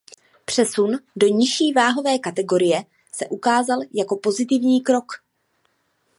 [0.45, 5.11] Přesun do nižší váhové kategorie se ukázal jako pozitivní krok.